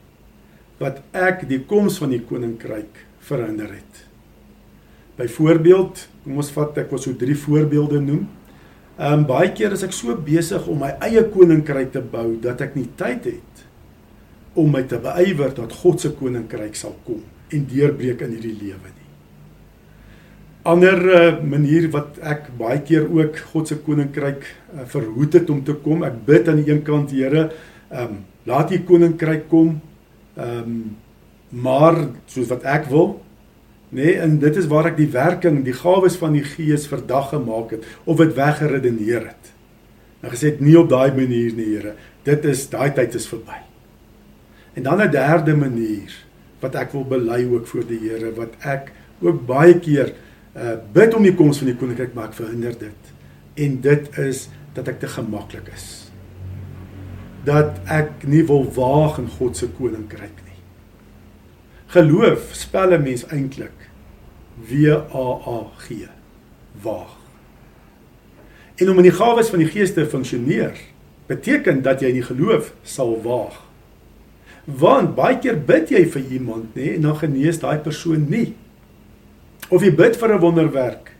[0.81, 4.05] wat ek die koms van die koninkryk verhinder het.
[5.21, 8.23] Byvoorbeeld, kom ons vat ek wil so drie voorbeelde noem.
[8.97, 12.65] Ehm um, baie keer is ek so besig om my eie koninkryk te bou dat
[12.65, 13.67] ek nie tyd het
[14.61, 17.21] om my te beywer dat God se koninkryk sal kom
[17.55, 19.09] en deurbreek in hierdie lewe nie.
[20.71, 25.63] Ander uh, manier wat ek baie keer ook God se koninkryk uh, verhoed het om
[25.65, 26.05] te kom.
[26.05, 27.49] Ek bid aan die een kant Here,
[27.91, 29.79] ehm um, laat U koninkryk kom.
[30.37, 30.83] Ehm um,
[31.51, 31.97] maar
[32.31, 33.17] soos wat ek wil,
[33.91, 37.75] nee, en dit is waar ek die werking, die gawes van die Gees verdag gemaak
[37.75, 39.51] het of dit weggeredeneer het.
[40.23, 41.97] Nou gesê nie op daai manier nie, Here.
[42.23, 43.59] Dit is daai tyd is verby.
[44.79, 46.13] En dan 'n derde manier
[46.61, 50.15] wat ek wil bely ook voor die Here wat ek ook baie keer
[50.57, 53.13] uh bid om die koms van die koninkryk maar ek verhinder dit.
[53.55, 56.11] En dit is dat ek te gemaklik is.
[57.45, 60.59] Dat ek nie wil waag in God se koninkryk nie.
[61.95, 63.89] Geloof spel 'n mens eintlik
[64.69, 66.07] W A A G
[66.83, 67.17] waag.
[68.77, 70.77] En om in die gawes van die Gees te funksioneer
[71.27, 73.70] beteken dat jy in die geloof sal waag.
[74.65, 78.55] Want baie keer bid jy vir iemand nê en dan genees daai persoon nie.
[79.71, 81.13] Of jy bid vir 'n wonderwerk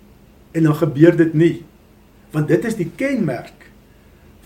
[0.53, 1.65] en dan gebeur dit nie.
[2.33, 3.71] Want dit is die kenmerk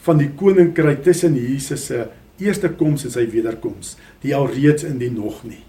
[0.05, 4.99] van die koninkryk tussen Jesus se eerste koms en sy wederkoms, die al reeds in
[4.99, 5.63] die nog nie.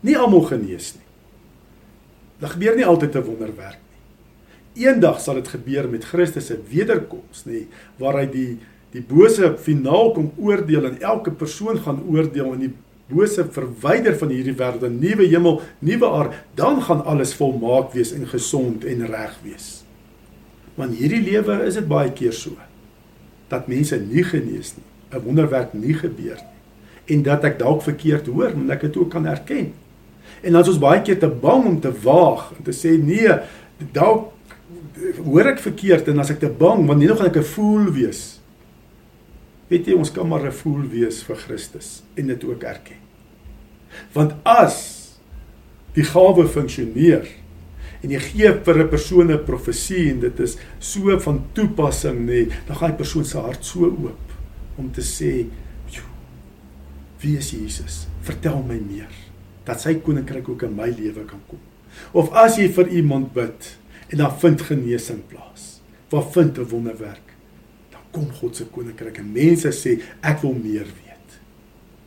[0.00, 1.04] Nie almal genees nie.
[2.40, 4.86] Dit gebeur nie altyd 'n wonderwerk nie.
[4.86, 7.66] Eendag sal dit gebeur met Christus se wederkoms nê,
[7.98, 8.58] waar hy die
[8.92, 12.72] die bose finaal kom oordeel en elke persoon gaan oordeel en die
[13.08, 18.12] bose verwyder van hierdie wêreld, 'n nuwe hemel, nuwe aarde, dan gaan alles volmaak wees
[18.12, 19.84] en gesond en reg wees.
[20.74, 22.50] Want hierdie lewe is dit baie keer so
[23.48, 26.56] dat mense nie genees nie, 'n wonderwerk nie gebeur nie
[27.06, 29.70] en dat ek dalk verkeerd hoor, maar ek dit ook kan erken.
[30.42, 33.30] En dan is ons baie keer te bang om te waag en te sê nee,
[33.94, 34.32] dalk
[35.22, 37.92] hoor ek verkeerd en as ek te bang, want nie nog gaan ek 'n fool
[37.92, 38.40] wees
[39.70, 43.02] Weet jy ons kan maar 'n voel wees vir Christus en dit ook erken.
[44.12, 45.18] Want as
[45.94, 47.26] die gawe funksioneer
[48.02, 52.46] en jy gee vir 'n persoon 'n profesie en dit is so van toepassing nê,
[52.66, 54.20] dan gaan die persoon se hart so oop
[54.76, 55.46] om te sê,
[57.20, 58.06] "Wie is Jesus?
[58.20, 59.10] Vertel my meer
[59.64, 61.58] dat sy koninkryk ook in my lewe kan kom."
[62.12, 67.25] Of as jy vir iemand bid en dan vind genesing plaas, waar vind 'n wonderwerk
[68.16, 71.38] kom God se koninkryk en mense sê ek wil meer weet.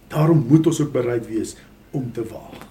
[0.09, 1.53] Daarom moet ons ook bereid wees
[1.93, 2.65] om te waag.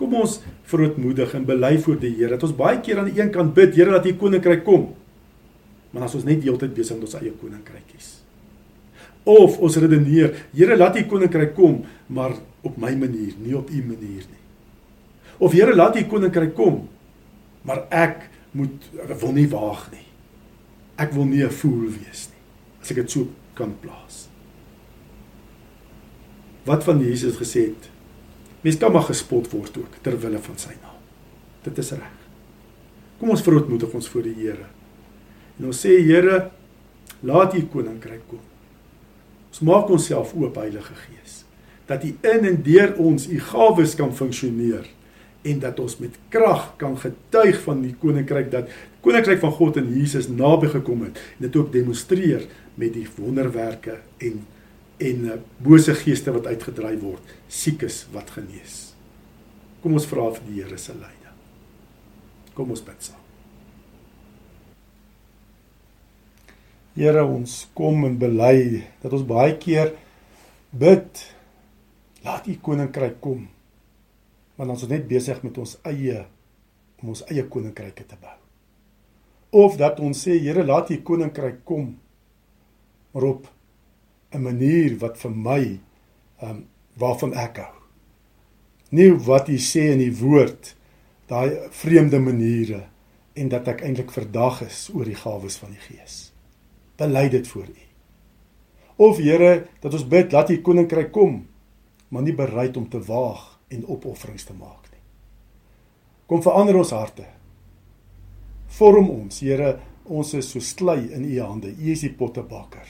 [0.00, 3.32] Kom ons verootmoedig en bely voor die Here dat ons baie keer aan die een
[3.32, 4.90] kant bid, Here dat U koninkryk kom.
[5.92, 8.12] Maar as ons net heeltyd besig met ons eie koninkrykies.
[9.28, 13.80] Of ons redeneer, Here laat U koninkryk kom, maar op my manier, nie op U
[13.80, 14.44] manier nie.
[15.40, 16.84] Of Here laat U koninkryk kom,
[17.64, 18.88] maar ek moet
[19.20, 20.09] wil nie waag nie
[21.00, 22.42] ek wil nie 'n fool wees nie
[22.82, 24.28] as ek dit so kan plaas.
[26.64, 27.90] Wat van Jesus gesê het?
[28.62, 31.00] Mens kan maar gespot word ook ter wille van sy naam.
[31.64, 32.16] Dit is reg.
[33.18, 34.68] Kom ons verootmoedig ons voor die Here.
[35.58, 36.50] En ons sê Here,
[37.22, 38.44] laat U koninkryk kom.
[39.48, 41.44] Ons maak onsself oop Heilige Gees
[41.90, 44.86] dat U in en deur ons U gawes kan funksioneer
[45.42, 48.72] en dat ons met krag kan getuig van die koninkryk dat
[49.04, 54.00] koninkryk van God in Jesus naby gekom het en dit ook demonstreer met die wonderwerke
[54.18, 54.42] en
[55.00, 58.90] en uh, bose geeste wat uitgedryf word, siekes wat genees.
[59.80, 61.38] Kom ons vra vir die Here se leiding.
[62.52, 63.22] Kom ons bid saam.
[66.98, 69.94] Here ons kom en bely dat ons baie keer
[70.76, 71.24] bid
[72.26, 73.46] laat u koninkryk kom
[74.60, 76.18] want ons is net besig met ons eie
[77.00, 78.36] om ons eie koninkryke te bou.
[79.50, 81.96] of dat ons sê Here laat u koninkryk kom
[83.12, 83.48] maar op
[84.30, 85.62] 'n manier wat vir my
[86.40, 87.74] ehm um, waarvan ek hou.
[88.90, 90.76] Nie wat u sê in die woord
[91.26, 92.82] daai vreemde maniere
[93.34, 96.32] en dat ek eintlik verdag is oor die gawes van die Gees.
[96.96, 97.82] Bely dit voor u.
[98.96, 101.46] Of Here dat ons bid laat u koninkryk kom
[102.08, 105.02] maar nie bereid om te waag en opofferings te maak nie.
[106.26, 107.26] Kom verander ons harte.
[108.78, 111.72] Vorm ons, Here, ons is so klei in u hande.
[111.74, 112.86] U is die pottebakker.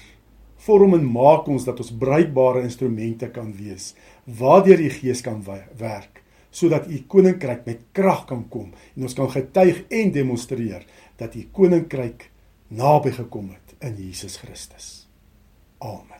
[0.60, 3.94] Vorm en maak ons dat ons bruikbare instrumente kan wees
[4.40, 5.40] waardeur u gees kan
[5.80, 6.20] werk
[6.50, 11.46] sodat u koninkryk met krag kan kom en ons kan getuig en demonstreer dat u
[11.54, 12.28] koninkryk
[12.68, 15.06] naby gekom het in Jesus Christus.
[15.78, 16.19] Amen.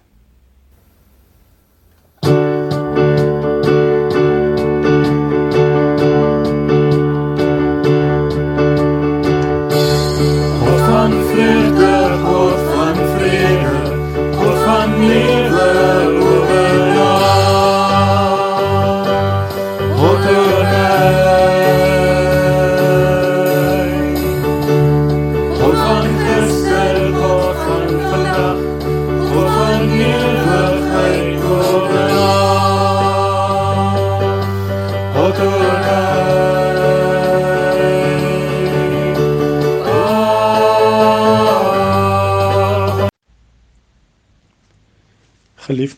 [15.01, 16.00] live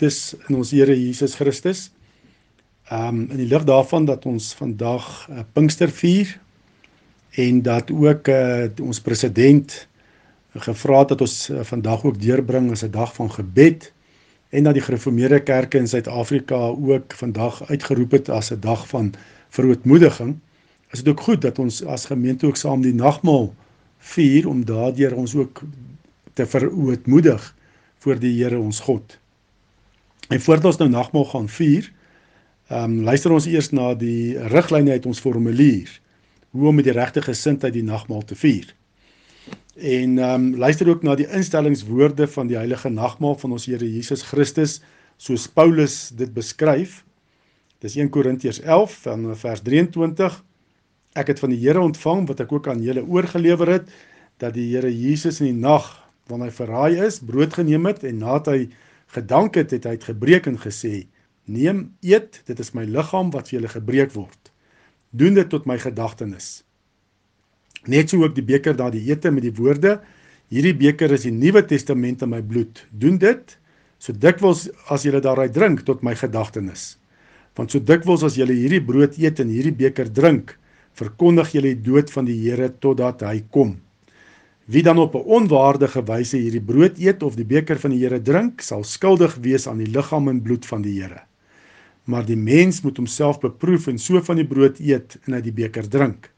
[0.02, 1.90] geliefdes in ons Here Jesus Christus.
[2.90, 6.40] Um in die lig daarvan dat ons vandag uh, Pinkster vier
[7.38, 9.86] en dat ook uh, ons president
[10.58, 13.92] gevra het dat ons uh, vandag ook deurbring as 'n dag van gebed
[14.50, 19.14] en dat die gereformeerde kerke in Suid-Afrika ook vandag uitgeroep het as 'n dag van
[19.50, 20.38] verootmoediging.
[20.90, 23.54] Is dit ook goed dat ons as gemeente ook saam die nagmaal
[23.98, 25.62] vier om daardeur ons ook
[26.34, 27.54] te verootmoedig
[27.98, 29.21] voor die Here ons God.
[30.32, 31.90] En voordat ons nou nagmaal gaan vier,
[32.72, 35.90] ehm um, luister ons eers na die riglyne uit ons formulier
[36.52, 38.70] hoe om met die regte gesindheid die nagmaal te vier.
[39.76, 43.88] En ehm um, luister ook na die instellingswoorde van die heilige nagmaal van ons Here
[43.88, 44.78] Jesus Christus
[45.16, 47.02] soos Paulus dit beskryf.
[47.84, 50.38] Dis 1 Korintiërs 11 van vers 23.
[51.12, 53.92] Ek het van die Here ontvang wat ek ook aan julle oorgelewer het
[54.40, 55.90] dat die Here Jesus in die nag
[56.30, 58.60] wanneer hy verraai is, brood geneem het en nadat hy
[59.12, 61.06] gedank het, het hy het gebreek en gesê:
[61.44, 64.52] "Neem, eet, dit is my liggaam wat vir julle gebreek word.
[65.10, 66.62] Doen dit tot my gedagtenis."
[67.84, 70.00] Net so ook die beker daardie ete met die woorde:
[70.48, 72.86] "Hierdie beker is die Nuwe Testament in my bloed.
[72.90, 73.58] Doen dit
[73.98, 76.98] so dikwels as julle daaruit drink tot my gedagtenis."
[77.54, 80.56] Want so dikwels as julle hierdie brood eet en hierdie beker drink,
[80.96, 83.76] verkondig julle die dood van die Here totdat hy kom.
[84.64, 88.22] Wie dan op 'n onwaardige wyse hierdie brood eet of die beker van die Here
[88.22, 91.22] drink, sal skuldig wees aan die liggaam en bloed van die Here.
[92.04, 95.52] Maar die mens moet homself beproef en so van die brood eet en uit die
[95.52, 96.30] beker drink.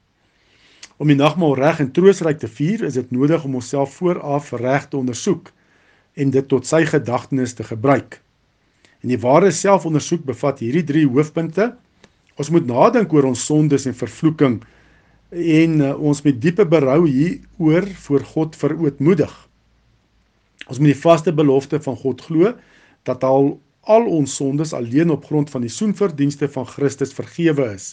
[0.97, 4.89] Om die nagmaal reg en troostryk te vier, is dit nodig om onsself vooraf reg
[4.89, 5.53] te ondersoek
[6.15, 8.21] en dit tot sy gedagtenis te gebruik.
[9.03, 11.75] En die ware selfondersoek bevat hierdie 3 hoofpunte.
[12.37, 14.63] Ons moet nadink oor ons sondes en vervloeking
[15.35, 19.33] en uh, ons met diepe berou hieroor voor God verootmoedig.
[20.69, 22.55] Ons moet die vaste belofte van God glo
[23.05, 27.91] dat al al ons sondes alleen op grond van die soenverdienste van Christus vergewe is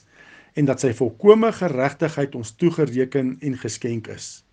[0.55, 4.43] en dat sy volkomme geregtigheid ons toegereken en geskenk is.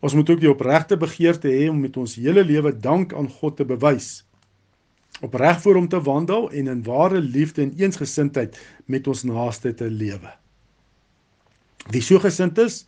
[0.00, 3.56] Ons moet ook die opregte begeerte hê om met ons hele lewe dank aan God
[3.60, 4.24] te bewys.
[5.24, 9.88] Opreg voor hom te wandel en in ware liefde en eensgesindheid met ons naaste te
[9.90, 10.32] lewe.
[11.92, 12.84] Wie so gesind is,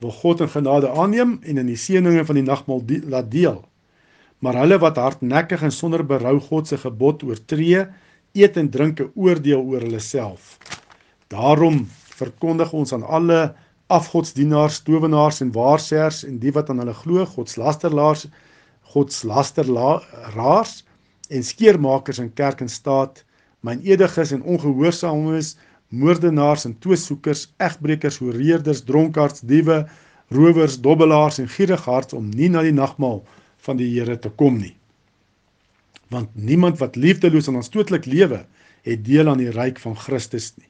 [0.00, 3.60] wil God in genade aanneem en in die seëninge van die nagmaal die, laat deel.
[4.38, 7.86] Maar hulle wat hardnekkig en sonder berou God se gebod oortree,
[8.38, 10.58] eet en drink 'n oordeel oor hulle self.
[11.28, 13.54] Daarom verkondig ons aan alle
[13.88, 18.26] afgodsdienaars, towenaars en waarsêers en die wat aan hulle glo, godslasteraars,
[18.92, 20.84] godslasteraars
[21.28, 23.24] en skeermakers in kerk en staat,
[23.60, 25.56] myn ediges en ongehoorsaames
[25.88, 29.86] moordenaars en toosoekers, egbreekers, horeerders, dronkaards, diewe,
[30.34, 33.22] rowers, dobbelaars en gierigards om nie na die nagmaal
[33.64, 34.74] van die Here te kom nie.
[36.12, 38.44] Want niemand wat liefdeloos en aanstootlik lewe,
[38.84, 40.68] het deel aan die ryk van Christus nie.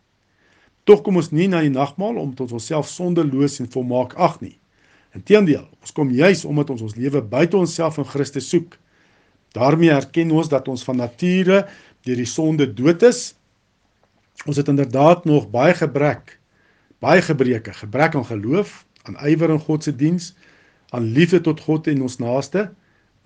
[0.89, 4.57] Tog kom ons nie na die nagmaal om tot onsself sondeloos en volmaak ag nie.
[5.17, 8.79] Inteendeel, ons kom juis omdat ons ons lewe buite onsself in Christus soek.
[9.53, 11.67] daarmee erken ons dat ons van nature
[12.05, 13.35] deur die sonde dood is
[14.47, 16.39] ons het inderdaad nog baie gebrek,
[16.99, 20.35] baie gebreke, gebrek aan geloof, aan ywer in God se diens,
[20.91, 22.69] aan liefde tot God en ons naaste.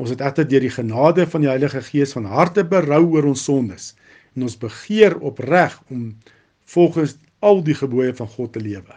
[0.00, 3.44] Ons het egter deur die genade van die Heilige Gees van harte berou oor ons
[3.44, 3.92] sondes
[4.34, 6.14] en ons begeer opreg om
[6.72, 8.96] volgens al die gebooie van God te lewe.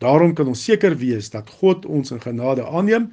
[0.00, 3.10] Daarom kan ons seker wees dat God ons in genade aanneem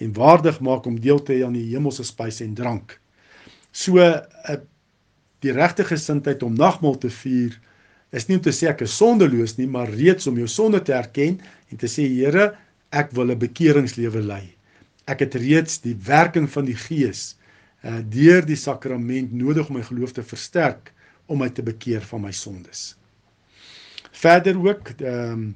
[0.00, 2.96] en waardig maak om deel te hê aan die hemelse spys en drank.
[3.72, 4.58] So 'n eh,
[5.44, 7.56] die regte gesindheid om nagmaal te vier
[8.10, 10.94] is nie om te sê ek is sondeloos nie, maar reeds om jou sonde te
[10.96, 11.38] erken
[11.70, 12.56] en te sê Here,
[12.90, 14.56] ek wil 'n bekeringslewe lei.
[15.06, 17.36] Ek het reeds die werking van die Gees
[17.84, 20.92] uh deur die sakrament nodig om my geloof te versterk
[21.26, 22.96] om my te bekeer van my sondes.
[24.12, 25.54] Verder ook ehm um,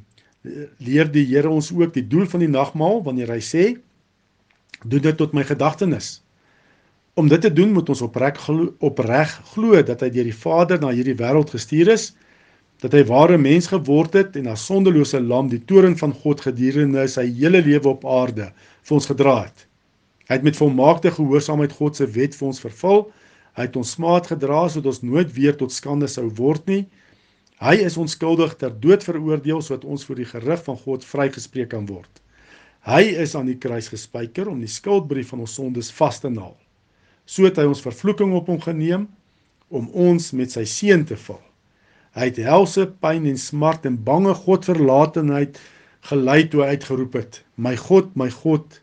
[0.78, 3.64] leer die Here ons ook die doel van die nagmaal wanneer hy sê
[4.84, 6.23] doen dit tot my gedagtenis.
[7.14, 10.80] Om dit te doen moet ons opreg glo, opreg glo dat hy deur die Vader
[10.82, 12.08] na hierdie wêreld gestuur is,
[12.82, 17.04] dat hy ware mens geword het en as sondelose lam die toorn van God gedurende
[17.12, 19.62] sy hele lewe op aarde vir ons gedra het.
[20.26, 23.06] Hy het met volmaakte gehoorsaamheid God se wet vir ons vervul.
[23.54, 26.82] Hy het ons smaad gedra sodat ons nooit weer tot skande sou word nie.
[27.62, 31.86] Hy is onskuldig ter dood veroordeel sodat ons voor die gerig van God vrygespreek kan
[31.86, 32.10] word.
[32.90, 36.56] Hy is aan die kruis gespijker om die skuldbrief van ons sondes vas te naal
[37.24, 39.08] so het hy ons vervloeking op hom geneem
[39.74, 41.40] om ons met sy seun te vul.
[42.14, 45.58] Hy het helse pyn en smart en bange godverlatenheid
[46.10, 48.80] gelei toe hy uitgeroep het: "My God, my God,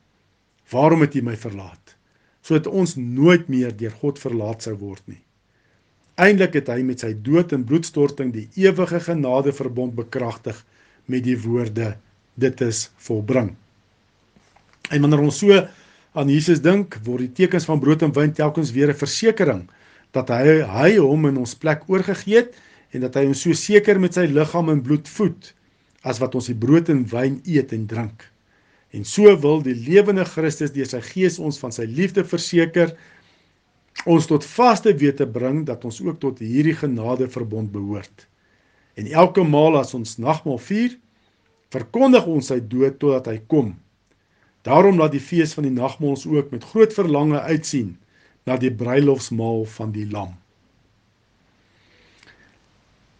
[0.72, 1.96] waarom het U my verlaat?"
[2.42, 5.22] Sodat ons nooit meer deur God verlaat sou word nie.
[6.18, 10.66] Eindelik het hy met sy dood en bloedstorting die ewige genade verbond bekragtig
[11.06, 11.96] met die woorde:
[12.36, 13.56] "Dit is volbring."
[14.90, 15.68] En wanneer ons so
[16.14, 19.70] aan Jesus dink, word die tekens van brood en wyn telkens weer 'n versekering
[20.12, 22.56] dat hy hy hom in ons plek oorgegee het
[22.92, 25.54] en dat hy ons so seker met sy liggaam en bloed voed
[26.04, 28.26] as wat ons die brood en wyn eet en drink.
[28.92, 32.92] En so wil die lewende Christus deur sy gees ons van sy liefde verseker
[34.06, 38.28] ons tot vaste wete bring dat ons ook tot hierdie genade verbond behoort.
[38.98, 40.98] En elke maal as ons nagmaal vier,
[41.72, 43.76] verkondig ons sy dood totdat hy kom.
[44.68, 47.96] Daarom laat die fees van die nagmaal ons ook met groot verlange uitsien
[48.46, 50.36] na die bruilofsmaal van die lam.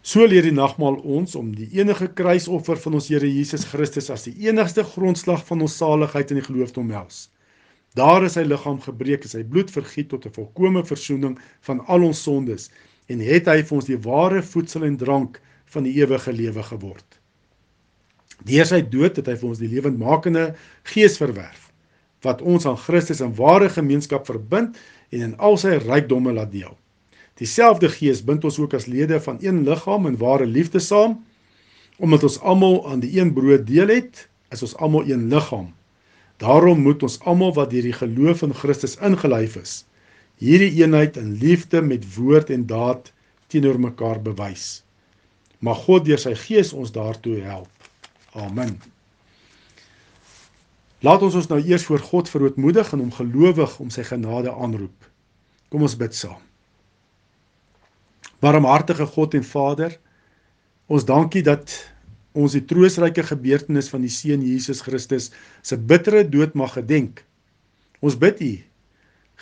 [0.02, 4.26] So leer die nagmaal ons om die enige kruisoffer van ons Here Jesus Christus as
[4.26, 7.28] die enigste grondslag van ons saligheid in die geloof te omhels.
[7.94, 11.38] Daar is sy liggaam gebreek en sy bloed vergiet tot 'n volkomme verzoening
[11.68, 12.70] van al ons sondes
[13.08, 15.40] en het hy vir ons die ware voedsel en drank
[15.74, 17.21] van die ewige lewe geword.
[18.46, 20.52] Deur sy dood het hy vir ons die lewendmakende
[20.92, 21.68] Gees verwerf
[22.22, 24.76] wat ons aan Christus in ware gemeenskap verbind
[25.10, 26.70] en in al sy rykdomme laat deel.
[27.38, 31.18] Dieselfde Gees bind ons ook as lede van een liggaam in ware liefde saam
[32.02, 35.68] omdat ons almal aan die een brood deel het, is ons almal een liggaam.
[36.42, 39.74] Daarom moet ons almal wat deur die geloof in Christus ingelyf is,
[40.42, 43.12] hierdie eenheid in liefde met woord en daad
[43.52, 44.82] teenoor mekaar bewys.
[45.62, 47.70] Mag God deur sy Gees ons daartoe help.
[48.32, 48.78] Amen.
[51.02, 55.08] Laat ons ons nou eers voor God verootmoedig en hom gelowig om sy genade aanroep.
[55.72, 56.40] Kom ons bid saam.
[58.42, 59.96] Barmhartige God en Vader,
[60.86, 61.74] ons dankie dat
[62.32, 65.28] ons die troostryke gebeurtenis van die seun Jesus Christus
[65.62, 67.20] se bittere dood mag gedenk.
[68.00, 68.52] Ons bid U,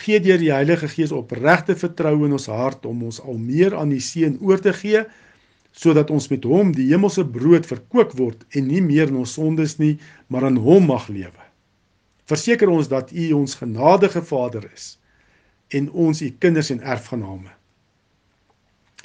[0.00, 3.92] gee deur die Heilige Gees opregte vertroue in ons hart om ons al meer aan
[3.94, 5.04] die seun oor te gee
[5.72, 9.78] sodat ons met hom die hemelse brood verkoop word en nie meer in ons sondes
[9.78, 9.96] nie,
[10.28, 11.46] maar in hom mag lewe.
[12.30, 14.96] Verseker ons dat U ons genadige Vader is
[15.74, 17.52] en ons U kinders en erfgename.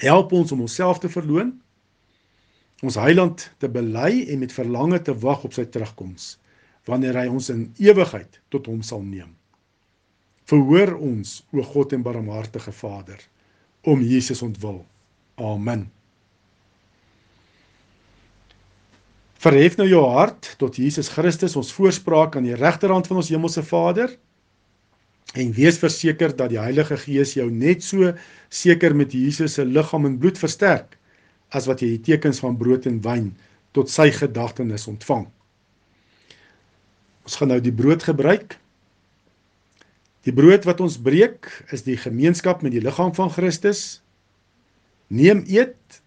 [0.01, 1.53] Help ons om onsself te verloon,
[2.83, 6.35] ons heiland te bely en met verlange te wag op sy terugkoms,
[6.89, 9.31] wanneer hy ons in ewigheid tot hom sal neem.
[10.49, 13.21] Verhoor ons, o God en barmhartige Vader,
[13.89, 14.83] om Jesus ontwil.
[15.41, 15.87] Amen.
[19.45, 23.61] Verhef nou jou hart tot Jesus Christus ons voorspraak aan die regterhand van ons hemelse
[23.61, 24.15] Vader
[25.37, 28.09] en wees verseker dat die Heilige Gees jou net so
[28.49, 30.95] seker met Jesus se liggaam en bloed versterk
[31.53, 33.27] as wat jy die tekens van brood en wyn
[33.77, 35.27] tot sy gedagtenis ontvang.
[37.27, 38.55] Ons gaan nou die brood gebruik.
[40.25, 44.01] Die brood wat ons breek is die gemeenskap met die liggaam van Christus.
[45.13, 46.01] Neem eet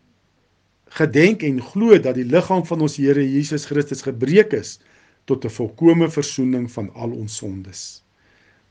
[0.89, 4.79] gedenk en glo dat die liggaam van ons Here Jesus Christus gebreek is
[5.25, 8.03] tot 'n volkomme verzoening van al ons sondes.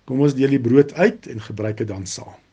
[0.06, 2.47] Kom ons deel die brood uit en gebruik dit dan saam.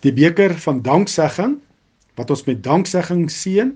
[0.00, 1.58] Die beker van danksegging
[2.16, 3.74] wat ons met danksegging seën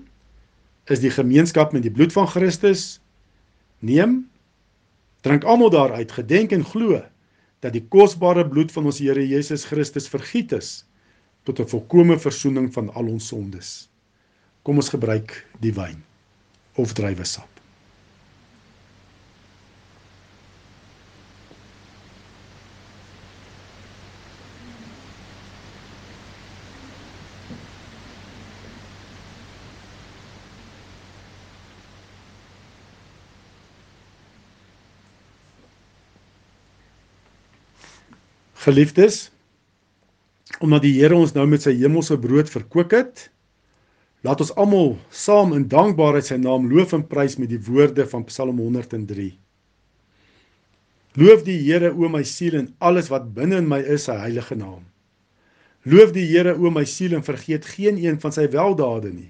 [0.89, 2.99] is die gemeenskap met die bloed van Christus.
[3.79, 4.23] Neem
[5.25, 7.01] drink almal daaruit, gedenk en glo
[7.65, 10.85] dat die kosbare bloed van ons Here Jesus Christus vergiet is
[11.45, 13.89] tot 'n volkomme verzoening van al ons sondes.
[14.63, 16.03] Kom ons gebruik die wyn
[16.75, 17.54] of druiwesap.
[38.65, 39.29] Geliefdes,
[40.57, 43.27] omdat die Here ons nou met sy hemelse brood verkoop het,
[44.25, 48.23] laat ons almal saam in dankbaarheid sy naam loof en prys met die woorde van
[48.25, 49.27] Psalm 103.
[51.21, 54.57] Loof die Here o my siel en alles wat binne in my is, sy heilige
[54.57, 54.81] naam.
[55.85, 59.29] Loof die Here o my siel en vergeet geen een van sy weldade nie.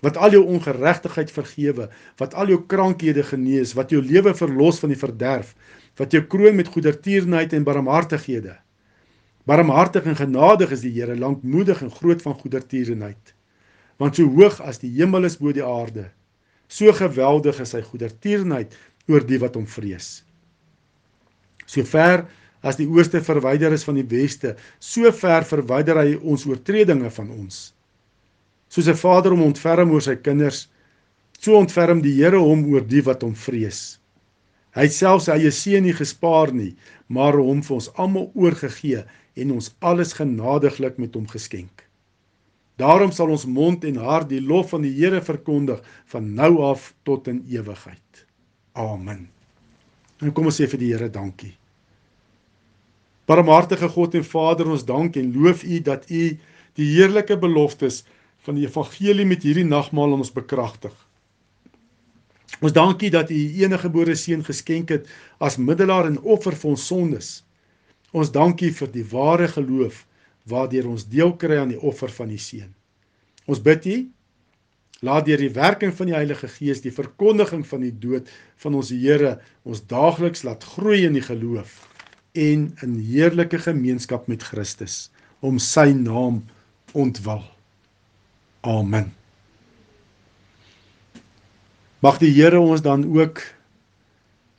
[0.00, 4.96] Wat al jou ongeregtigheid vergewe, wat al jou krankhede genees, wat jou lewe verlos van
[4.96, 5.52] die verderf,
[6.00, 8.54] wat jou kroon met goedertierenheid en barmhartighede.
[9.48, 13.34] Barmhartig en genadig is die Here, lankmoedig en groot van goedertierenheid.
[14.00, 16.08] Want so hoog as die hemel is bo die aarde,
[16.72, 18.76] so geweldig is sy goedertierenheid
[19.10, 20.22] oor die wat hom vrees.
[21.66, 22.24] So ver
[22.64, 27.30] as die ooste verwyder is van die weste, so ver verwyder hy ons oortredinge van
[27.34, 27.74] ons.
[28.72, 30.68] Soos 'n vader hom ontferm oor sy kinders,
[31.40, 33.99] so ontferm die Here hom oor die wat hom vrees.
[34.76, 36.74] Hy het selfs sy eie seun nie gespaar nie,
[37.08, 39.02] maar hom vir ons almal oorgegee
[39.40, 41.86] en ons alles genadiglik met hom geskenk.
[42.80, 46.92] Daarom sal ons mond en hart die lof van die Here verkondig van nou af
[47.04, 48.24] tot in ewigheid.
[48.72, 49.26] Amen.
[50.20, 51.52] En kom ons sê vir die Here dankie.
[53.28, 56.22] Barmhartige God en Vader, ons dank en loof U dat U
[56.78, 58.02] die heerlike beloftes
[58.46, 60.94] van die evangelie met hierdie nagmaal ons bekragtig.
[62.58, 66.70] Ons dankie dat U U enige gebore seun geskenk het as middelaar en offer vir
[66.74, 67.28] ons sondes.
[68.12, 70.06] Ons dankie vir die ware geloof
[70.50, 72.72] waardeur ons deel kry aan die offer van die seun.
[73.46, 73.98] Ons bid U
[75.06, 78.28] laat deur die werking van die Heilige Gees die verkondiging van die dood
[78.60, 81.78] van ons Here ons daagliks laat groei in die geloof
[82.36, 85.08] en in heerlike gemeenskap met Christus
[85.40, 86.42] om sy naam
[86.92, 87.42] ontwil.
[88.60, 89.19] Amen.
[92.00, 93.42] Mag die Here ons dan ook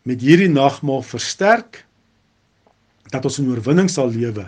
[0.05, 1.85] met hierdie nagmaal versterk
[3.09, 4.45] dat ons in oorwinning sal lewe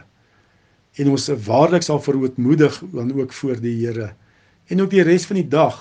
[1.01, 4.11] en ons waarlik sal verootmoedig dan ook voor die Here
[4.69, 5.79] en ook die res van die dag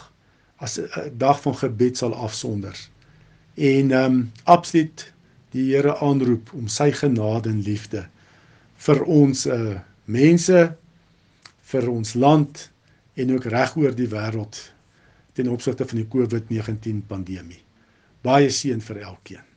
[0.57, 2.77] as 'n dag van gebed sal afsonder.
[3.55, 5.13] En ehm um, absoluut
[5.51, 8.07] die Here aanroep om sy genade en liefde
[8.77, 10.77] vir ons uh mense
[11.63, 12.71] vir ons land
[13.15, 14.73] en ook reg oor die wêreld
[15.33, 17.63] ten opsigte van die COVID-19 pandemie.
[18.23, 19.52] Baie seën vir elkeen.